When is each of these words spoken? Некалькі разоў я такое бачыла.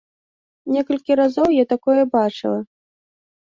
Некалькі 0.75 1.17
разоў 1.21 1.47
я 1.57 1.65
такое 1.75 2.01
бачыла. 2.19 2.59